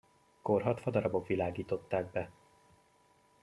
Korhadt 0.41 0.81
fadarabok 0.81 1.27
világították 1.27 2.11
be. 2.11 2.31